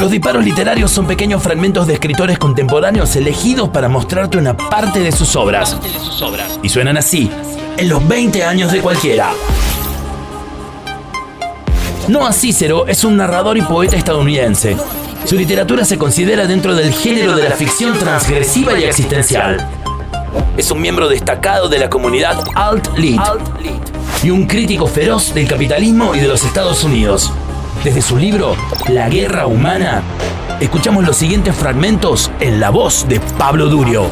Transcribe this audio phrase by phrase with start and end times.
[0.00, 5.12] Los disparos literarios son pequeños fragmentos de escritores contemporáneos elegidos para mostrarte una parte de
[5.12, 5.76] sus obras.
[6.62, 7.30] Y suenan así,
[7.76, 9.30] en los 20 años de cualquiera.
[12.08, 14.76] Noah Cicero es un narrador y poeta estadounidense.
[15.24, 19.66] Su literatura se considera dentro del género de la ficción transgresiva y existencial.
[20.56, 23.20] Es un miembro destacado de la comunidad Alt-Lit
[24.24, 27.30] y un crítico feroz del capitalismo y de los Estados Unidos.
[27.84, 28.56] Desde su libro
[28.88, 30.02] La Guerra Humana,
[30.60, 34.10] escuchamos los siguientes fragmentos en la voz de Pablo Durio.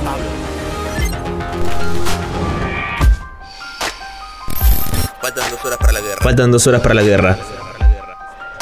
[5.19, 6.23] Faltan dos horas para la guerra.
[6.23, 7.39] Faltan dos horas para la guerra.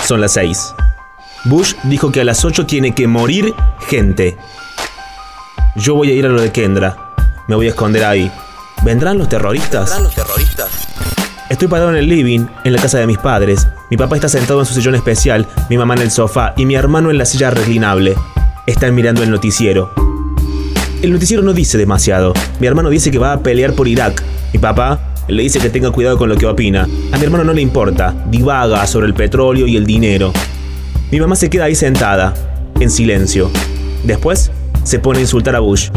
[0.05, 0.73] Son las seis.
[1.45, 3.55] Bush dijo que a las 8 tiene que morir
[3.89, 4.37] gente.
[5.75, 6.97] Yo voy a ir a lo de Kendra.
[7.49, 8.31] Me voy a esconder ahí.
[8.83, 9.91] ¿Vendrán los terroristas?
[9.91, 10.69] ¿Vendrán los terroristas?
[11.51, 13.67] Estoy parado en el living, en la casa de mis padres.
[13.91, 16.77] Mi papá está sentado en su sillón especial, mi mamá en el sofá y mi
[16.77, 18.15] hermano en la silla reclinable.
[18.69, 19.93] Están mirando el noticiero.
[21.03, 22.35] El noticiero no dice demasiado.
[22.61, 24.23] Mi hermano dice que va a pelear por Irak.
[24.53, 26.87] Mi papá le dice que tenga cuidado con lo que opina.
[27.11, 30.33] A mi hermano no le importa, divaga sobre el petróleo y el dinero.
[31.11, 32.33] Mi mamá se queda ahí sentada,
[32.79, 33.51] en silencio.
[34.05, 34.53] Después
[34.85, 35.91] se pone a insultar a Bush.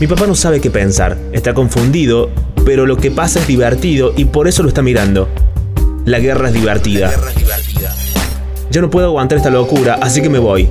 [0.00, 2.28] Mi papá no sabe qué pensar, está confundido,
[2.64, 5.28] pero lo que pasa es divertido y por eso lo está mirando.
[6.04, 7.10] La guerra es divertida.
[8.70, 10.68] Ya no puedo aguantar esta locura, así que me voy.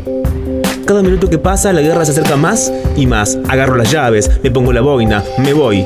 [0.86, 3.38] Cada minuto que pasa, la guerra se acerca más y más.
[3.48, 5.86] Agarro las llaves, me pongo la boina, me voy.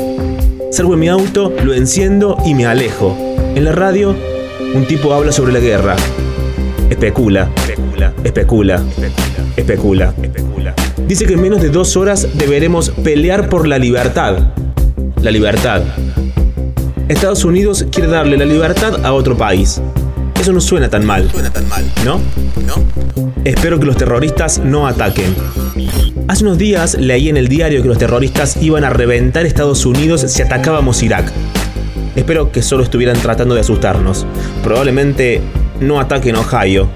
[0.71, 3.15] Salgo en mi auto, lo enciendo y me alejo.
[3.55, 4.15] En la radio,
[4.73, 5.95] un tipo habla sobre la guerra.
[6.89, 8.83] Especula, especula, especula,
[10.21, 10.73] especula.
[11.07, 14.53] Dice que en menos de dos horas deberemos pelear por la libertad.
[15.25, 15.81] La libertad.
[17.07, 19.81] Estados Unidos quiere darle la libertad a otro país.
[20.39, 22.21] Eso no suena tan mal, Suena tan mal, ¿no?
[22.67, 23.33] ¿no?
[23.43, 25.35] Espero que los terroristas no ataquen.
[26.27, 30.21] Hace unos días leí en el diario que los terroristas iban a reventar Estados Unidos
[30.21, 31.31] si atacábamos Irak.
[32.15, 34.27] Espero que solo estuvieran tratando de asustarnos.
[34.61, 35.41] Probablemente
[35.81, 36.87] no ataquen Ohio.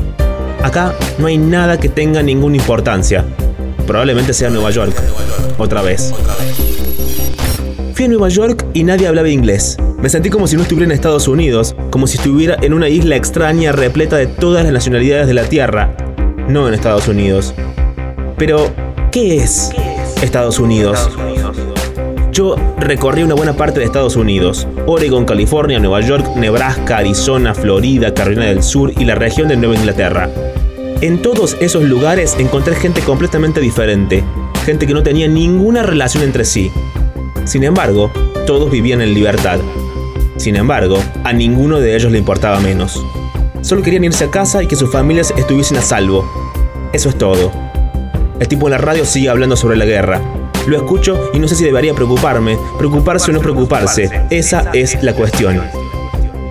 [0.61, 3.25] Acá no hay nada que tenga ninguna importancia.
[3.87, 4.93] Probablemente sea Nueva York.
[5.57, 6.13] Otra vez.
[6.13, 6.98] Otra vez.
[7.99, 9.75] Fui a Nueva York y nadie hablaba inglés.
[10.01, 13.17] Me sentí como si no estuviera en Estados Unidos, como si estuviera en una isla
[13.17, 15.97] extraña repleta de todas las nacionalidades de la Tierra,
[16.47, 17.53] no en Estados Unidos.
[18.37, 18.71] Pero,
[19.11, 19.71] ¿qué es
[20.21, 21.09] Estados Unidos?
[22.31, 28.13] Yo recorrí una buena parte de Estados Unidos, Oregon, California, Nueva York, Nebraska, Arizona, Florida,
[28.13, 30.29] Carolina del Sur y la región de Nueva Inglaterra.
[31.01, 34.23] En todos esos lugares encontré gente completamente diferente,
[34.65, 36.71] gente que no tenía ninguna relación entre sí.
[37.49, 38.11] Sin embargo,
[38.45, 39.57] todos vivían en libertad.
[40.37, 43.03] Sin embargo, a ninguno de ellos le importaba menos.
[43.61, 46.23] Solo querían irse a casa y que sus familias estuviesen a salvo.
[46.93, 47.51] Eso es todo.
[48.39, 50.21] El tipo en la radio sigue hablando sobre la guerra.
[50.67, 54.11] Lo escucho y no sé si debería preocuparme, preocuparse o no preocuparse.
[54.29, 55.59] Esa es la cuestión.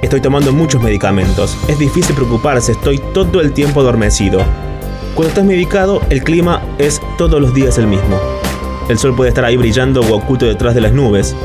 [0.03, 1.57] Estoy tomando muchos medicamentos.
[1.69, 4.43] Es difícil preocuparse, estoy todo el tiempo adormecido.
[5.15, 8.19] Cuando estás medicado, el clima es todos los días el mismo.
[8.89, 11.37] El sol puede estar ahí brillando o oculto detrás de las nubes.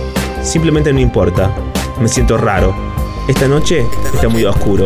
[0.42, 1.52] Simplemente no importa.
[2.00, 2.74] Me siento raro.
[3.28, 4.86] Esta noche está muy oscuro.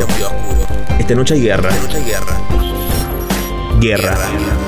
[0.97, 1.69] Esta noche hay guerra.
[1.69, 2.41] Esta noche hay guerra.
[3.79, 4.16] Guerra.
[4.16, 4.66] Guerra.